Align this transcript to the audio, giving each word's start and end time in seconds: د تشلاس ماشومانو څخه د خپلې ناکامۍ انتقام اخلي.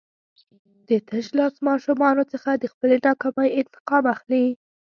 د 0.87 0.89
تشلاس 1.09 1.55
ماشومانو 1.67 2.23
څخه 2.31 2.49
د 2.55 2.63
خپلې 2.73 2.95
ناکامۍ 3.05 3.49
انتقام 3.59 4.03
اخلي. 4.13 4.45